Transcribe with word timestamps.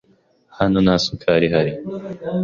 Hano 0.57 0.77
nta 0.85 0.95
sukari 1.03 1.45
ihari. 1.47 1.73